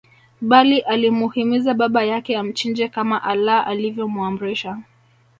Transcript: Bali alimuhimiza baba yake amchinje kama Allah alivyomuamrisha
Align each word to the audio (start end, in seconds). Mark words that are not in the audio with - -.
Bali 0.41 0.79
alimuhimiza 0.79 1.73
baba 1.73 2.03
yake 2.03 2.37
amchinje 2.37 2.87
kama 2.87 3.23
Allah 3.23 3.67
alivyomuamrisha 3.67 4.77